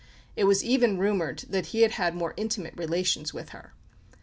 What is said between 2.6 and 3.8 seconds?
relations with her.